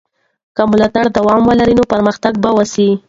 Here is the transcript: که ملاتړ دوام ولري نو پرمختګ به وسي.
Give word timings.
که 0.55 0.63
ملاتړ 0.71 1.05
دوام 1.17 1.41
ولري 1.49 1.73
نو 1.79 1.83
پرمختګ 1.93 2.33
به 2.43 2.49
وسي. 2.57 2.89